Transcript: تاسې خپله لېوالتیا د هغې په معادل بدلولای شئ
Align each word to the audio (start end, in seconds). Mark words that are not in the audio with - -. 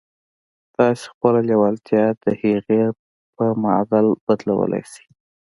تاسې 0.75 1.03
خپله 1.13 1.39
لېوالتیا 1.49 2.05
د 2.23 2.25
هغې 2.41 2.83
په 3.35 3.45
معادل 3.63 4.07
بدلولای 4.25 4.83
شئ 4.91 5.05